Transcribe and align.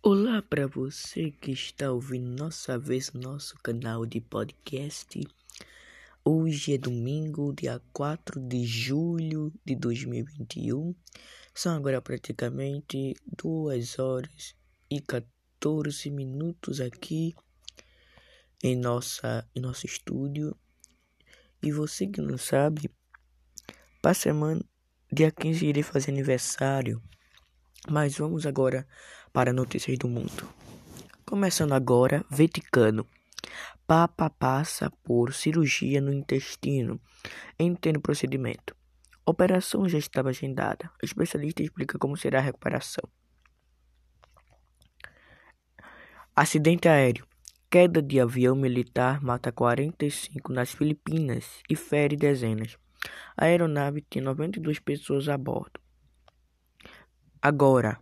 Olá 0.00 0.40
para 0.40 0.64
você 0.68 1.32
que 1.32 1.50
está 1.50 1.90
ouvindo 1.90 2.28
nossa 2.38 2.78
vez 2.78 3.12
no 3.12 3.20
nosso 3.20 3.56
canal 3.56 4.06
de 4.06 4.20
podcast. 4.20 5.20
Hoje 6.24 6.74
é 6.74 6.78
domingo, 6.78 7.52
dia 7.52 7.82
4 7.92 8.40
de 8.40 8.64
julho 8.64 9.52
de 9.66 9.74
2021. 9.74 10.94
São 11.52 11.74
agora 11.74 12.00
praticamente 12.00 13.16
2 13.42 13.98
horas 13.98 14.54
e 14.88 15.00
14 15.00 16.08
minutos 16.10 16.80
aqui 16.80 17.34
em, 18.62 18.76
nossa, 18.76 19.44
em 19.52 19.60
nosso 19.60 19.84
estúdio. 19.84 20.56
E 21.60 21.72
você 21.72 22.06
que 22.06 22.20
não 22.20 22.38
sabe, 22.38 22.88
para 24.00 24.14
semana, 24.14 24.64
dia 25.12 25.32
15 25.32 25.66
irei 25.66 25.82
fazer 25.82 26.12
aniversário. 26.12 27.02
Mas 27.86 28.16
vamos 28.16 28.46
agora 28.46 28.86
para 29.32 29.52
notícias 29.52 29.98
do 29.98 30.08
mundo. 30.08 30.48
Começando 31.24 31.72
agora, 31.72 32.24
Vaticano. 32.30 33.06
Papa 33.86 34.28
passa 34.28 34.90
por 35.04 35.32
cirurgia 35.32 36.00
no 36.00 36.12
intestino. 36.12 37.00
Entendo 37.58 37.98
o 37.98 38.02
procedimento. 38.02 38.74
Operação 39.24 39.88
já 39.88 39.98
estava 39.98 40.30
agendada. 40.30 40.90
O 41.02 41.04
especialista 41.04 41.62
explica 41.62 41.98
como 41.98 42.16
será 42.16 42.38
a 42.38 42.42
recuperação. 42.42 43.04
Acidente 46.34 46.88
aéreo. 46.88 47.26
Queda 47.70 48.00
de 48.00 48.18
avião 48.18 48.56
militar 48.56 49.20
mata 49.22 49.52
45 49.52 50.52
nas 50.52 50.72
Filipinas 50.72 51.62
e 51.68 51.76
fere 51.76 52.16
dezenas. 52.16 52.78
A 53.36 53.44
aeronave 53.44 54.02
tinha 54.08 54.24
92 54.24 54.78
pessoas 54.78 55.28
a 55.28 55.36
bordo. 55.36 55.78
Agora, 57.40 58.00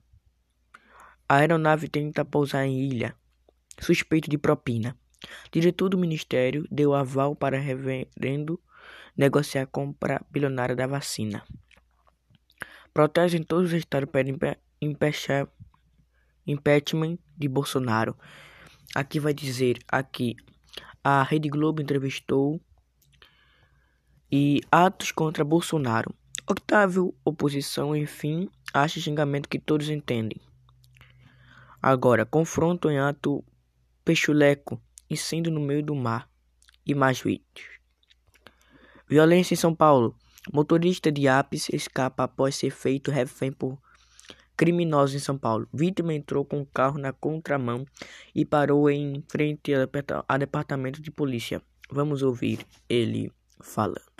a 1.28 1.36
aeronave 1.36 1.88
tenta 1.88 2.24
pousar 2.24 2.66
em 2.66 2.80
ilha. 2.80 3.14
Suspeito 3.78 4.30
de 4.30 4.38
propina. 4.38 4.96
Diretor 5.50 5.88
do 5.90 5.98
ministério 5.98 6.66
deu 6.70 6.94
aval 6.94 7.36
para 7.36 7.58
reverendo 7.58 8.60
negociar 9.16 9.66
compra 9.66 10.24
bilionária 10.30 10.74
da 10.74 10.86
vacina. 10.86 11.42
Protestos 12.94 13.38
em 13.38 13.42
todos 13.42 13.72
os 13.72 13.78
estados 13.78 14.08
pedem 14.10 14.38
impeachment 16.46 17.18
de 17.36 17.48
Bolsonaro. 17.48 18.16
Aqui 18.94 19.20
vai 19.20 19.34
dizer 19.34 19.78
aqui 19.88 20.34
a 21.04 21.22
Rede 21.22 21.48
Globo 21.48 21.82
entrevistou 21.82 22.60
e 24.32 24.60
atos 24.70 25.12
contra 25.12 25.44
Bolsonaro. 25.44 26.14
Octávio, 26.48 27.12
oposição, 27.24 27.96
enfim, 27.96 28.48
acha 28.72 29.00
xingamento 29.00 29.48
que 29.48 29.58
todos 29.58 29.88
entendem. 29.88 30.40
Agora, 31.82 32.24
confronto 32.24 32.88
em 32.88 33.00
ato 33.00 33.44
pechuleco, 34.04 34.80
incêndio 35.10 35.50
no 35.50 35.58
meio 35.58 35.82
do 35.82 35.94
mar 35.96 36.30
e 36.86 36.94
mais 36.94 37.20
vídeos. 37.20 37.80
Violência 39.08 39.54
em 39.54 39.56
São 39.56 39.74
Paulo. 39.74 40.16
Motorista 40.52 41.10
de 41.10 41.26
Apes 41.26 41.68
escapa 41.70 42.22
após 42.22 42.54
ser 42.54 42.70
feito 42.70 43.10
refém 43.10 43.50
por 43.50 43.76
criminosos 44.56 45.16
em 45.16 45.18
São 45.18 45.36
Paulo. 45.36 45.68
Vítima 45.74 46.14
entrou 46.14 46.44
com 46.44 46.60
o 46.60 46.66
carro 46.66 46.96
na 46.96 47.12
contramão 47.12 47.84
e 48.32 48.44
parou 48.44 48.88
em 48.88 49.20
frente 49.28 49.72
a 50.28 50.38
departamento 50.38 51.02
de 51.02 51.10
polícia. 51.10 51.60
Vamos 51.90 52.22
ouvir 52.22 52.64
ele 52.88 53.32
falando. 53.60 54.15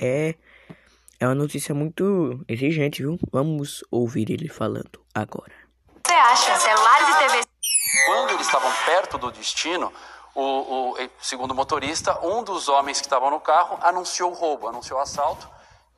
É, 0.00 0.34
é 1.20 1.26
uma 1.26 1.34
notícia 1.34 1.74
muito 1.74 2.44
exigente, 2.48 3.02
viu? 3.02 3.18
Vamos 3.32 3.84
ouvir 3.90 4.30
ele 4.30 4.48
falando 4.48 5.04
agora. 5.14 5.52
Você 6.06 6.14
acha? 6.14 6.56
Celulares 6.58 7.08
e 7.08 7.18
TV. 7.18 7.44
Quando 8.06 8.30
eles 8.30 8.46
estavam 8.46 8.70
perto 8.84 9.18
do 9.18 9.30
destino, 9.30 9.92
o, 10.34 10.90
o, 10.90 11.10
segundo 11.20 11.52
o 11.52 11.54
motorista, 11.54 12.18
um 12.26 12.42
dos 12.42 12.68
homens 12.68 13.00
que 13.00 13.06
estavam 13.06 13.30
no 13.30 13.40
carro 13.40 13.78
anunciou 13.82 14.32
o 14.32 14.34
roubo, 14.34 14.68
anunciou 14.68 14.98
o 14.98 15.02
assalto, 15.02 15.48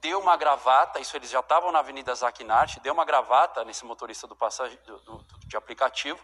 deu 0.01 0.21
uma 0.21 0.37
gravata, 0.37 1.01
isso 1.01 1.17
eles 1.17 1.31
já 1.31 1.41
estavam 1.41 1.73
na 1.73 1.79
Avenida 1.79 2.15
Zaquinarte, 2.15 2.81
deu 2.81 2.93
uma 2.93 3.05
gravata 3.05 3.65
nesse 3.65 3.85
motorista 3.85 4.27
do, 4.27 4.37
passagem, 4.37 4.79
do, 4.87 4.99
do, 5.01 5.25
de 5.47 5.57
aplicativo, 5.57 6.19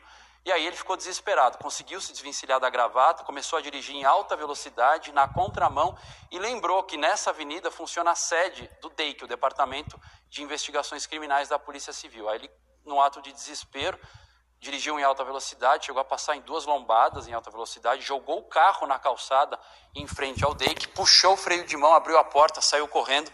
e 0.44 0.50
aí 0.50 0.66
ele 0.66 0.76
ficou 0.76 0.96
desesperado, 0.96 1.58
conseguiu 1.58 2.00
se 2.00 2.12
desvencilhar 2.12 2.58
da 2.58 2.68
gravata, 2.68 3.22
começou 3.22 3.58
a 3.58 3.62
dirigir 3.62 3.94
em 3.94 4.04
alta 4.04 4.34
velocidade, 4.36 5.12
na 5.12 5.28
contramão, 5.28 5.96
e 6.32 6.38
lembrou 6.38 6.82
que 6.82 6.96
nessa 6.96 7.30
avenida 7.30 7.70
funciona 7.70 8.10
a 8.10 8.16
sede 8.16 8.68
do 8.80 8.90
DEIC, 8.90 9.22
o 9.22 9.28
Departamento 9.28 10.00
de 10.28 10.42
Investigações 10.42 11.06
Criminais 11.06 11.48
da 11.48 11.60
Polícia 11.60 11.92
Civil. 11.92 12.28
Aí 12.28 12.38
ele, 12.38 12.50
num 12.84 13.00
ato 13.00 13.22
de 13.22 13.32
desespero, 13.32 13.96
dirigiu 14.58 14.98
em 14.98 15.04
alta 15.04 15.24
velocidade, 15.24 15.86
chegou 15.86 16.00
a 16.00 16.04
passar 16.04 16.34
em 16.34 16.40
duas 16.40 16.66
lombadas 16.66 17.28
em 17.28 17.32
alta 17.32 17.50
velocidade, 17.50 18.02
jogou 18.02 18.38
o 18.38 18.44
carro 18.44 18.86
na 18.86 18.98
calçada 18.98 19.58
em 19.94 20.06
frente 20.08 20.44
ao 20.44 20.54
DEIC, 20.54 20.88
puxou 20.88 21.34
o 21.34 21.36
freio 21.36 21.64
de 21.64 21.76
mão, 21.76 21.94
abriu 21.94 22.18
a 22.18 22.24
porta, 22.24 22.60
saiu 22.60 22.88
correndo 22.88 23.30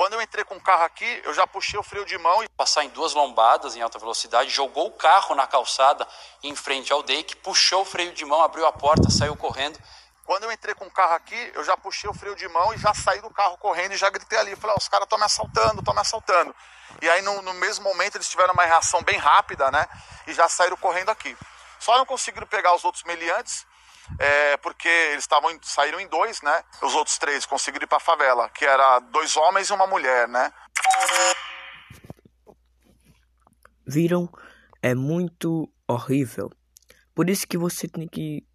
quando 0.00 0.14
eu 0.14 0.22
entrei 0.22 0.46
com 0.46 0.56
o 0.56 0.60
carro 0.62 0.84
aqui, 0.84 1.20
eu 1.26 1.34
já 1.34 1.46
puxei 1.46 1.78
o 1.78 1.82
freio 1.82 2.06
de 2.06 2.16
mão 2.16 2.42
e 2.42 2.48
passar 2.48 2.82
em 2.82 2.88
duas 2.88 3.12
lombadas 3.12 3.76
em 3.76 3.82
alta 3.82 3.98
velocidade, 3.98 4.48
jogou 4.48 4.86
o 4.86 4.92
carro 4.92 5.34
na 5.34 5.46
calçada 5.46 6.08
em 6.42 6.56
frente 6.56 6.90
ao 6.90 7.02
Dake, 7.02 7.36
puxou 7.36 7.82
o 7.82 7.84
freio 7.84 8.10
de 8.14 8.24
mão, 8.24 8.40
abriu 8.40 8.66
a 8.66 8.72
porta, 8.72 9.10
saiu 9.10 9.36
correndo. 9.36 9.78
Quando 10.24 10.44
eu 10.44 10.52
entrei 10.52 10.74
com 10.74 10.86
o 10.86 10.90
carro 10.90 11.12
aqui, 11.12 11.52
eu 11.54 11.62
já 11.62 11.76
puxei 11.76 12.08
o 12.08 12.14
freio 12.14 12.34
de 12.34 12.48
mão 12.48 12.72
e 12.72 12.78
já 12.78 12.94
saí 12.94 13.20
do 13.20 13.28
carro 13.28 13.58
correndo 13.58 13.92
e 13.92 13.98
já 13.98 14.08
gritei 14.08 14.38
ali. 14.38 14.56
Falei, 14.56 14.74
os 14.78 14.88
caras 14.88 15.04
estão 15.04 15.18
me 15.18 15.24
assaltando, 15.26 15.80
estão 15.80 15.92
me 15.92 16.00
assaltando. 16.00 16.56
E 17.02 17.10
aí, 17.10 17.20
no, 17.20 17.42
no 17.42 17.52
mesmo 17.52 17.84
momento, 17.84 18.16
eles 18.16 18.30
tiveram 18.30 18.54
uma 18.54 18.64
reação 18.64 19.02
bem 19.02 19.18
rápida, 19.18 19.70
né? 19.70 19.86
E 20.26 20.32
já 20.32 20.48
saíram 20.48 20.78
correndo 20.78 21.10
aqui. 21.10 21.36
Só 21.78 21.98
não 21.98 22.06
conseguiram 22.06 22.46
pegar 22.46 22.74
os 22.74 22.86
outros 22.86 23.04
meliantes, 23.04 23.66
é, 24.18 24.56
porque 24.58 24.88
eles 24.88 25.24
estavam 25.24 25.50
saíram 25.62 26.00
em 26.00 26.08
dois, 26.08 26.40
né? 26.42 26.62
Os 26.82 26.94
outros 26.94 27.18
três 27.18 27.46
conseguiram 27.46 27.84
ir 27.84 27.86
para 27.86 27.98
a 27.98 28.00
favela, 28.00 28.48
que 28.50 28.64
era 28.64 29.00
dois 29.00 29.36
homens 29.36 29.68
e 29.68 29.72
uma 29.72 29.86
mulher, 29.86 30.28
né? 30.28 30.52
Viram? 33.86 34.28
É 34.82 34.94
muito 34.94 35.70
horrível. 35.86 36.50
Por 37.14 37.28
isso 37.28 37.46
que 37.46 37.58
você 37.58 37.86
tem 37.86 38.08
que 38.08 38.46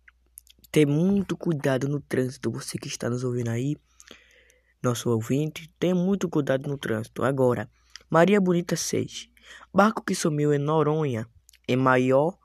ter 0.71 0.87
muito 0.87 1.37
cuidado 1.37 1.87
no 1.87 1.99
trânsito. 2.01 2.51
Você 2.51 2.77
que 2.77 2.87
está 2.87 3.09
nos 3.09 3.23
ouvindo 3.23 3.49
aí, 3.49 3.75
nosso 4.81 5.09
ouvinte, 5.09 5.69
tenha 5.79 5.93
muito 5.93 6.27
cuidado 6.29 6.67
no 6.67 6.77
trânsito. 6.77 7.23
Agora, 7.23 7.69
Maria 8.09 8.41
Bonita 8.41 8.75
6. 8.75 9.29
Barco 9.73 10.03
que 10.03 10.15
sumiu 10.15 10.53
em 10.53 10.57
Noronha, 10.57 11.27
em 11.67 11.75
maior 11.75 12.37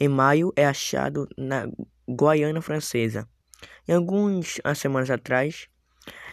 em 0.00 0.08
maio, 0.08 0.50
é 0.56 0.66
achado 0.66 1.28
na 1.36 1.66
Guiana 2.10 2.60
Francesa. 2.60 3.28
Em 3.86 3.92
algumas 3.92 4.60
semanas 4.76 5.10
atrás, 5.10 5.68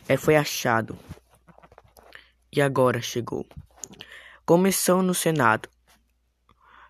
é, 0.08 0.18
foi 0.18 0.36
achado. 0.36 0.98
E 2.52 2.62
agora 2.62 3.02
chegou. 3.02 3.46
Comissão 4.46 5.02
no 5.02 5.14
Senado. 5.14 5.70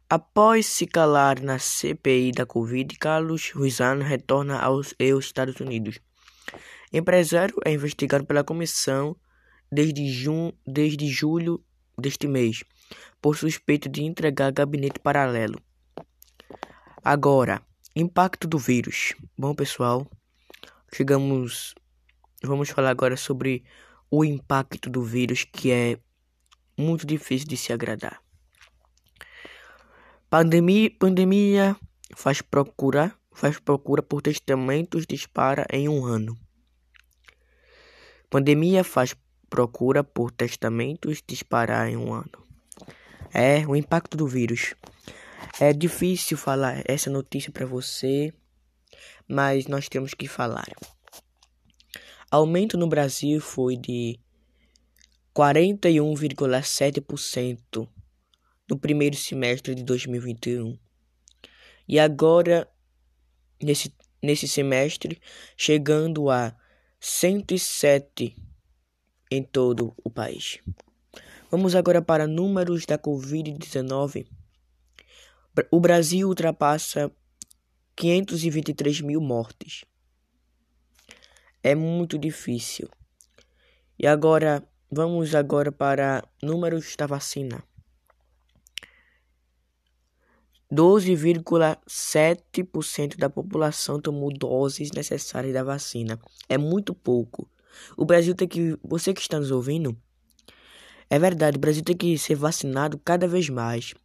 Após 0.09 0.65
se 0.67 0.87
calar 0.87 1.41
na 1.41 1.59
CPI 1.59 2.31
da 2.31 2.45
Covid, 2.45 2.97
Carlos 2.97 3.51
Ruizano 3.51 4.03
retorna 4.03 4.57
aos 4.59 4.95
Estados 4.99 5.59
Unidos. 5.59 5.99
Empresário 6.93 7.55
é 7.65 7.71
investigado 7.71 8.25
pela 8.25 8.43
comissão 8.43 9.17
desde, 9.69 10.07
jun, 10.09 10.53
desde 10.65 11.07
julho 11.07 11.61
deste 11.97 12.27
mês, 12.27 12.63
por 13.21 13.35
suspeita 13.35 13.89
de 13.89 14.03
entregar 14.03 14.51
gabinete 14.51 14.99
paralelo. 14.99 15.59
Agora, 17.03 17.61
Impacto 17.99 18.47
do 18.47 18.59
vírus. 18.59 19.15
Bom, 19.35 19.55
pessoal, 19.55 20.05
chegamos. 20.93 21.73
Vamos 22.43 22.69
falar 22.69 22.91
agora 22.91 23.17
sobre 23.17 23.63
o 24.11 24.23
impacto 24.23 24.87
do 24.87 25.01
vírus 25.01 25.43
que 25.43 25.71
é 25.71 25.97
muito 26.77 27.07
difícil 27.07 27.47
de 27.47 27.57
se 27.57 27.73
agradar. 27.73 28.21
Pandemia, 30.29 30.91
pandemia 30.99 31.75
faz 32.15 32.39
procura, 32.39 33.11
faz 33.33 33.57
procura 33.57 34.03
por 34.03 34.21
testamentos 34.21 35.07
dispara 35.07 35.65
em 35.71 35.89
um 35.89 36.05
ano. 36.05 36.37
Pandemia 38.29 38.83
faz 38.83 39.15
procura 39.49 40.03
por 40.03 40.29
testamentos 40.29 41.23
disparar 41.27 41.89
em 41.89 41.97
um 41.97 42.13
ano. 42.13 42.45
É 43.33 43.65
o 43.65 43.75
impacto 43.75 44.15
do 44.15 44.27
vírus. 44.27 44.75
É 45.59 45.73
difícil 45.73 46.37
falar 46.37 46.83
essa 46.85 47.09
notícia 47.09 47.51
para 47.51 47.65
você, 47.65 48.31
mas 49.27 49.65
nós 49.65 49.89
temos 49.89 50.13
que 50.13 50.27
falar. 50.27 50.67
Aumento 52.29 52.77
no 52.77 52.85
Brasil 52.87 53.41
foi 53.41 53.75
de 53.75 54.19
41,7% 55.35 57.89
no 58.69 58.77
primeiro 58.77 59.15
semestre 59.15 59.73
de 59.73 59.83
2021. 59.83 60.77
E 61.87 61.97
agora, 61.97 62.69
nesse, 63.59 63.91
nesse 64.21 64.47
semestre, 64.47 65.19
chegando 65.57 66.29
a 66.29 66.55
107 66.99 68.35
em 69.31 69.41
todo 69.41 69.95
o 70.03 70.11
país. 70.11 70.59
Vamos 71.49 71.73
agora 71.73 71.99
para 72.01 72.27
números 72.27 72.85
da 72.85 72.99
Covid-19. 72.99 74.27
O 75.71 75.79
Brasil 75.79 76.27
ultrapassa 76.27 77.11
523 77.95 79.01
mil 79.01 79.19
mortes. 79.19 79.83
É 81.63 81.73
muito 81.73 82.15
difícil. 82.17 82.87
E 83.97 84.05
agora, 84.05 84.63
vamos 84.91 85.33
agora 85.33 85.71
para 85.71 86.23
números 86.43 86.95
da 86.95 87.07
vacina. 87.07 87.63
12,7% 90.71 93.17
da 93.17 93.29
população 93.29 93.99
tomou 93.99 94.31
doses 94.31 94.91
necessárias 94.91 95.53
da 95.53 95.63
vacina. 95.63 96.19
É 96.47 96.57
muito 96.57 96.93
pouco. 96.93 97.49
O 97.95 98.05
Brasil 98.05 98.35
tem 98.35 98.47
que. 98.47 98.77
Você 98.83 99.11
que 99.13 99.21
está 99.21 99.39
nos 99.39 99.49
ouvindo, 99.49 99.97
é 101.09 101.17
verdade, 101.17 101.57
o 101.57 101.59
Brasil 101.59 101.83
tem 101.83 101.97
que 101.97 102.15
ser 102.17 102.35
vacinado 102.35 102.99
cada 102.99 103.27
vez 103.27 103.49
mais 103.49 103.95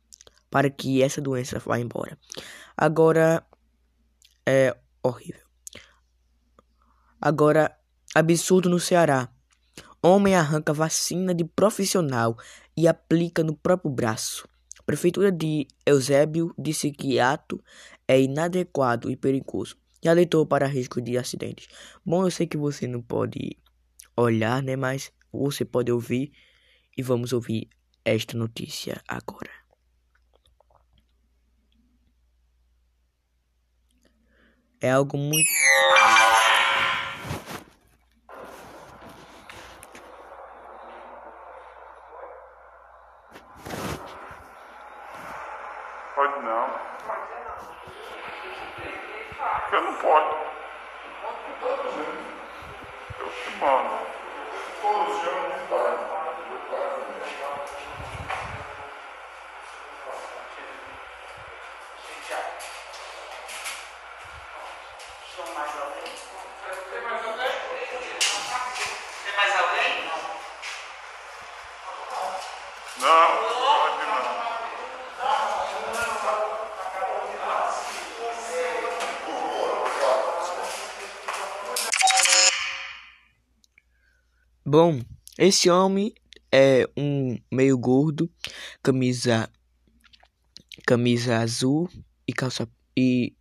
para 0.53 0.69
que 0.69 1.03
essa 1.03 1.19
doença 1.19 1.59
vá 1.59 1.81
embora. 1.81 2.19
Agora 2.77 3.45
é 4.47 4.77
horrível. 5.03 5.41
Agora, 7.19 7.75
absurdo 8.15 8.69
no 8.69 8.79
Ceará. 8.79 9.31
Homem 10.03 10.35
arranca 10.35 10.75
vacina 10.75 11.35
de 11.35 11.45
profissional 11.45 12.37
e 12.77 12.87
aplica 12.87 13.43
no 13.43 13.57
próprio 13.57 13.91
braço. 13.91 14.47
A 14.79 14.83
prefeitura 14.83 15.33
de 15.33 15.67
Eusébio 15.87 16.53
disse 16.59 16.91
que 16.91 17.19
ato 17.19 17.59
é 18.07 18.21
inadequado 18.21 19.11
e 19.11 19.17
perigoso 19.17 19.77
e 20.03 20.09
alertou 20.09 20.45
para 20.45 20.67
risco 20.67 21.01
de 21.01 21.17
acidentes. 21.17 21.69
Bom, 22.05 22.27
eu 22.27 22.31
sei 22.31 22.47
que 22.47 22.59
você 22.59 22.87
não 22.87 23.01
pode 23.01 23.57
olhar, 24.15 24.63
né, 24.63 24.77
mas 24.77 25.11
você 25.33 25.65
pode 25.65 25.91
ouvir 25.91 26.31
e 26.95 27.03
vamos 27.03 27.33
ouvir 27.33 27.71
esta 28.05 28.37
notícia 28.37 29.01
agora. 29.09 29.62
É 34.83 34.91
algo 34.91 35.17
muito 35.17 35.49
Pode 46.17 46.43
não. 46.43 46.81
Eu 49.73 49.83
não 49.83 49.95
pode. 49.95 50.37
Eu 53.21 53.31
te 53.31 53.57
mando. 53.61 54.03
Tem 65.53 65.61
mais 69.37 69.53
alguém? 69.59 70.11
Não, 72.99 73.29
pode 73.37 74.07
não. 74.07 74.23
Bom, 84.65 85.01
esse 85.37 85.69
homem 85.69 86.15
é 86.51 86.89
um 86.97 87.37
meio 87.51 87.77
gordo, 87.77 88.31
camisa 88.83 89.51
camisa 90.87 91.37
azul 91.39 91.91
e 92.27 92.33
calça 92.33 92.67
e 92.97 93.37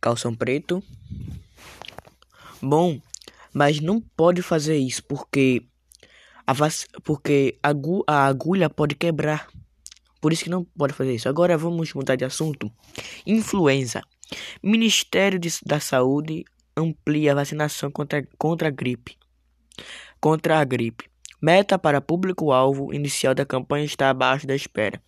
calção 0.00 0.34
preto. 0.34 0.82
Bom, 2.60 3.00
mas 3.52 3.80
não 3.80 4.00
pode 4.00 4.42
fazer 4.42 4.76
isso 4.76 5.02
porque 5.04 5.66
a 6.46 6.52
vac... 6.52 6.74
porque 7.04 7.58
a, 7.62 7.68
agu... 7.68 8.04
a 8.06 8.26
agulha 8.26 8.70
pode 8.70 8.94
quebrar. 8.94 9.48
Por 10.20 10.32
isso 10.32 10.44
que 10.44 10.50
não 10.50 10.64
pode 10.64 10.92
fazer 10.92 11.14
isso. 11.14 11.28
Agora 11.28 11.56
vamos 11.56 11.92
mudar 11.94 12.16
de 12.16 12.24
assunto. 12.24 12.70
Influenza. 13.26 14.02
Ministério 14.62 15.38
de... 15.38 15.50
da 15.64 15.80
Saúde 15.80 16.44
amplia 16.76 17.32
a 17.32 17.36
vacinação 17.36 17.90
contra, 17.90 18.26
contra 18.38 18.68
a 18.68 18.70
gripe 18.70 19.20
contra 20.20 20.60
a 20.60 20.64
gripe. 20.64 21.09
Meta 21.40 21.78
para 21.78 22.00
público-alvo 22.00 22.92
inicial 22.92 23.34
da 23.34 23.46
campanha 23.46 23.84
está 23.84 24.10
abaixo 24.10 24.46
da 24.46 24.54
espera. 24.54 25.00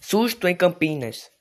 Susto 0.00 0.48
em 0.48 0.56
Campinas. 0.56 1.37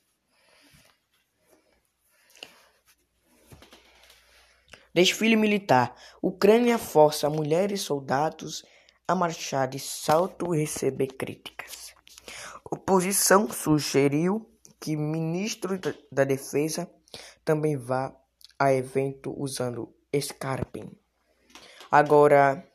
Desfile 4.98 5.36
militar. 5.36 5.94
Ucrânia 6.24 6.80
força 6.80 7.30
mulheres 7.30 7.82
e 7.82 7.84
soldados 7.84 8.66
a 9.08 9.14
marchar 9.14 9.68
de 9.68 9.78
salto 9.78 10.56
e 10.56 10.62
receber 10.62 11.06
críticas. 11.06 11.94
Oposição 12.66 13.48
sugeriu 13.48 14.50
que 14.80 14.98
ministro 14.98 15.80
da 16.12 16.24
Defesa 16.24 16.90
também 17.46 17.78
vá 17.78 18.12
a 18.58 18.74
evento 18.74 19.40
usando 19.40 19.96
Scarpin. 20.20 20.92
Agora, 21.92 22.68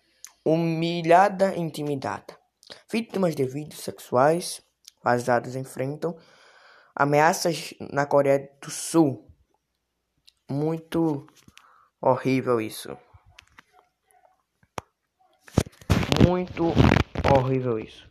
humilhada 0.45 1.57
e 1.57 1.59
intimidada. 1.59 2.38
Vítimas 2.88 3.35
de 3.35 3.45
vídeos 3.45 3.83
sexuais 3.83 4.62
vazados 5.02 5.57
enfrentam 5.57 6.17
ameaças 6.95 7.75
na 7.81 8.07
Coreia 8.07 8.49
do 8.62 8.71
Sul. 8.71 9.29
Muito 10.49 11.26
horrível 12.02 12.61
isso. 12.61 12.99
Muito 16.26 16.73
horrível 17.32 17.78
isso. 17.78 18.11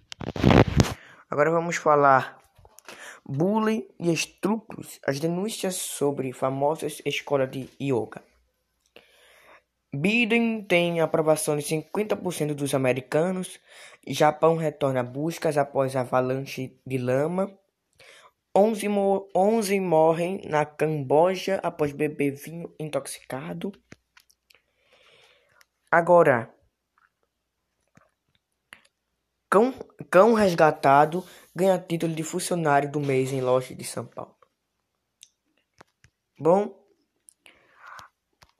Agora 1.29 1.51
vamos 1.51 1.75
falar 1.75 2.39
bullying 3.25 3.87
e 3.99 4.11
estupros, 4.11 4.99
as 5.05 5.19
denúncias 5.19 5.75
sobre 5.75 6.33
famosas 6.33 7.01
escolas 7.05 7.51
de 7.51 7.69
yoga. 7.81 8.23
Biden 9.93 10.63
tem 10.63 11.01
aprovação 11.01 11.57
de 11.57 11.63
50% 11.63 12.53
dos 12.53 12.73
americanos. 12.73 13.59
Japão 14.07 14.55
retorna 14.55 15.03
buscas 15.03 15.57
após 15.57 15.97
avalanche 15.97 16.79
de 16.87 16.97
lama. 16.97 17.51
11, 18.55 18.87
mo 18.89 19.29
11 19.33 19.79
morrem 19.79 20.41
na 20.45 20.65
Camboja 20.65 21.59
após 21.63 21.93
beber 21.93 22.31
vinho 22.31 22.73
intoxicado. 22.77 23.71
Agora, 25.89 26.53
cão, 29.49 29.73
cão 30.09 30.33
resgatado 30.33 31.25
ganha 31.55 31.79
título 31.79 32.13
de 32.13 32.23
funcionário 32.23 32.91
do 32.91 32.99
mês 32.99 33.31
em 33.31 33.39
loja 33.39 33.73
de 33.73 33.85
São 33.85 34.05
Paulo. 34.05 34.35
Bom, 36.37 36.77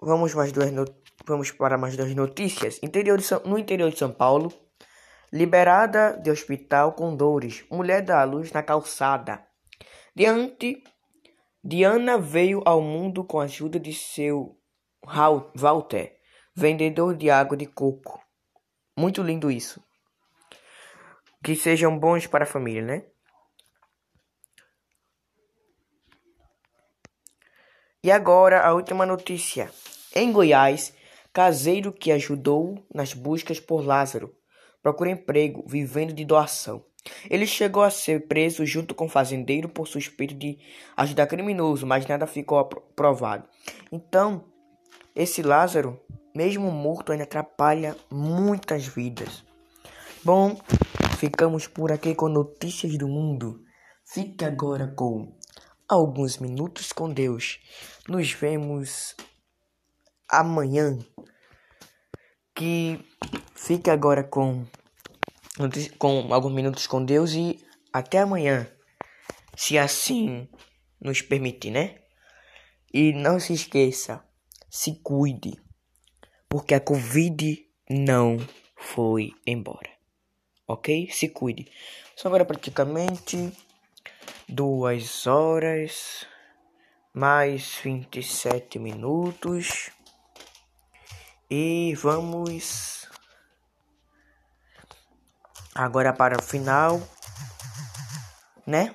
vamos 0.02 0.34
mais 0.34 0.54
duas 0.54 0.72
vamos 1.26 1.52
para 1.52 1.78
mais 1.78 1.98
duas 1.98 2.16
notícias. 2.16 2.80
Interior 2.82 3.18
de 3.18 3.26
São... 3.26 3.42
no 3.44 3.58
interior 3.58 3.92
de 3.92 4.00
São 4.00 4.14
Paulo, 4.14 4.54
liberada 5.34 6.18
de 6.18 6.32
hospital 6.32 6.94
com 6.94 7.14
dores, 7.14 7.66
mulher 7.70 8.02
dá 8.02 8.24
luz 8.24 8.54
na 8.54 8.64
calçada. 8.64 9.51
Diante, 10.14 10.84
Diana 11.64 12.18
veio 12.18 12.62
ao 12.66 12.82
mundo 12.82 13.24
com 13.24 13.40
a 13.40 13.46
ajuda 13.46 13.80
de 13.80 13.94
seu 13.94 14.60
Walter, 15.56 16.18
vendedor 16.56 17.16
de 17.16 17.30
água 17.30 17.56
de 17.56 17.66
coco. 17.66 18.22
Muito 18.98 19.24
lindo 19.24 19.50
isso. 19.50 19.82
Que 21.44 21.56
sejam 21.56 21.98
bons 21.98 22.28
para 22.28 22.44
a 22.44 22.48
família, 22.48 22.82
né? 22.82 23.06
E 28.04 28.12
agora 28.12 28.66
a 28.66 28.74
última 28.74 29.06
notícia. 29.06 29.72
Em 30.14 30.32
Goiás, 30.32 30.94
caseiro 31.32 31.94
que 31.94 32.12
ajudou 32.12 32.86
nas 32.94 33.14
buscas 33.14 33.60
por 33.60 33.86
Lázaro 33.86 34.36
procura 34.82 35.12
emprego 35.12 35.64
vivendo 35.68 36.12
de 36.12 36.26
doação. 36.26 36.84
Ele 37.30 37.48
chegou 37.48 37.84
a 37.84 37.90
ser 37.90 38.28
preso 38.28 38.66
junto 38.66 38.94
com 38.94 39.06
o 39.06 39.10
fazendeiro 39.10 39.68
por 39.68 39.88
suspeito 39.88 40.34
de 40.34 40.60
ajudar 40.96 41.28
criminoso, 41.28 41.86
mas 41.86 42.06
nada 42.06 42.28
ficou 42.28 42.64
provado. 42.66 43.48
Então, 43.92 44.46
esse 45.16 45.42
Lázaro, 45.42 46.00
mesmo 46.36 46.72
morto, 46.72 47.12
ainda 47.12 47.24
atrapalha 47.24 47.96
muitas 48.10 48.86
vidas. 48.86 49.44
Bom, 50.24 50.56
ficamos 51.18 51.68
por 51.68 51.92
aqui 51.92 52.14
com 52.14 52.30
notícias 52.30 52.98
do 52.98 53.08
mundo. 53.08 53.60
Fique 54.06 54.46
agora 54.46 54.88
com 54.96 55.36
alguns 55.90 56.38
minutos 56.38 56.94
com 56.94 57.12
Deus. 57.12 57.60
Nos 58.08 58.32
vemos 58.32 59.16
amanhã. 60.30 60.98
Que 62.54 63.00
fique 63.56 63.90
agora 63.90 64.24
com 64.24 64.66
com 65.98 66.34
alguns 66.34 66.54
minutos 66.54 66.88
com 66.88 67.04
Deus 67.04 67.34
e 67.34 67.60
até 67.92 68.20
amanhã, 68.20 68.68
se 69.56 69.78
assim 69.78 70.48
nos 71.00 71.22
permitir, 71.22 71.72
né? 71.72 72.00
E 72.94 73.14
não 73.14 73.40
se 73.40 73.54
esqueça, 73.54 74.24
se 74.70 75.00
cuide, 75.02 75.54
porque 76.50 76.74
a 76.74 76.80
Covid 76.80 77.66
não 77.90 78.38
foi 78.78 79.32
embora, 79.46 79.90
ok? 80.68 81.10
Se 81.12 81.30
cuide. 81.30 81.72
São 82.16 82.30
agora 82.30 82.46
praticamente 82.46 83.52
duas 84.48 85.26
horas 85.28 86.26
mais 87.14 87.78
27 87.84 88.80
minutos 88.80 89.90
e 91.50 91.94
vamos 91.96 93.01
Agora 95.74 96.12
para 96.12 96.38
o 96.38 96.42
final, 96.42 97.02
né? 98.68 98.94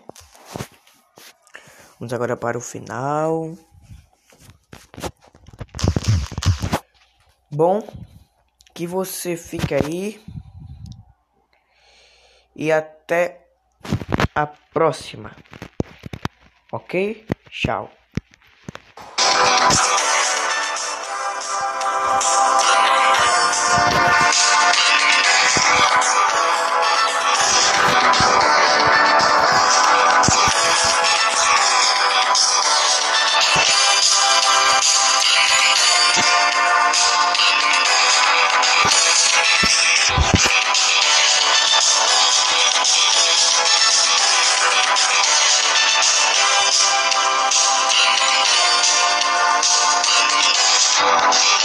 Vamos 1.99 2.13
agora 2.13 2.37
para 2.37 2.59
o 2.59 2.61
final. 2.61 3.57
Bom, 7.51 7.83
que 8.75 8.87
você 8.87 9.37
fique 9.37 9.75
aí. 9.75 10.23
E 12.55 12.71
até 12.71 13.47
a 14.35 14.47
próxima. 14.47 15.35
Ok? 16.71 17.27
Tchau. 17.51 17.96